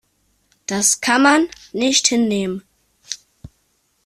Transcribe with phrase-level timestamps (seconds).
[0.65, 2.63] Das kann man nicht hinnehmen.